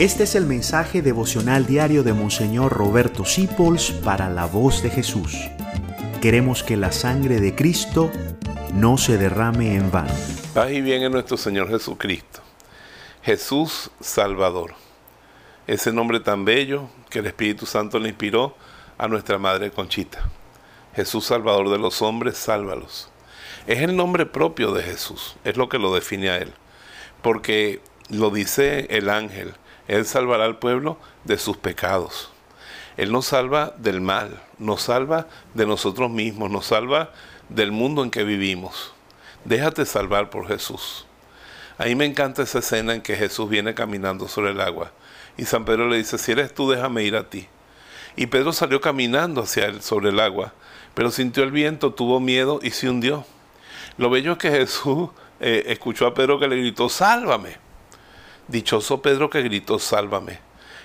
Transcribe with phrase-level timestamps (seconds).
[0.00, 5.36] Este es el mensaje devocional diario de Monseñor Roberto Sipols para la voz de Jesús.
[6.22, 8.10] Queremos que la sangre de Cristo
[8.72, 10.14] no se derrame en vano.
[10.54, 12.40] Paz y bien en nuestro Señor Jesucristo.
[13.20, 14.72] Jesús Salvador.
[15.66, 18.56] Ese nombre tan bello que el Espíritu Santo le inspiró
[18.96, 20.30] a nuestra Madre Conchita.
[20.96, 23.10] Jesús Salvador de los hombres, sálvalos.
[23.66, 26.54] Es el nombre propio de Jesús, es lo que lo define a Él.
[27.20, 29.52] Porque lo dice el ángel,
[29.90, 32.30] Él salvará al pueblo de sus pecados.
[32.96, 37.10] Él nos salva del mal, nos salva de nosotros mismos, nos salva
[37.48, 38.94] del mundo en que vivimos.
[39.44, 41.06] Déjate salvar por Jesús.
[41.76, 44.92] A mí me encanta esa escena en que Jesús viene caminando sobre el agua
[45.36, 47.48] y San Pedro le dice, si eres tú, déjame ir a ti.
[48.14, 50.52] Y Pedro salió caminando hacia él sobre el agua,
[50.94, 53.24] pero sintió el viento, tuvo miedo y se hundió.
[53.96, 55.10] Lo bello es que Jesús
[55.40, 57.69] eh, escuchó a Pedro que le gritó, sálvame.
[58.50, 60.40] Dichoso Pedro que gritó, sálvame.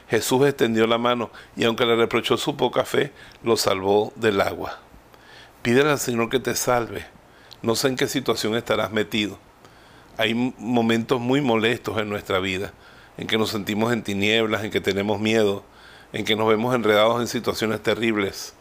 [0.07, 3.11] Jesús extendió la mano y aunque le reprochó su poca fe,
[3.43, 4.79] lo salvó del agua.
[5.63, 7.07] Pídele al Señor que te salve.
[7.63, 9.39] No sé en qué situación estarás metido.
[10.17, 12.71] Hay momentos muy molestos en nuestra vida,
[13.17, 15.63] en que nos sentimos en tinieblas, en que tenemos miedo,
[16.13, 18.53] en que nos vemos enredados en situaciones terribles.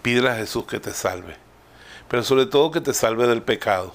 [0.00, 1.36] Pídele a Jesús que te salve,
[2.08, 3.92] pero sobre todo que te salve del pecado.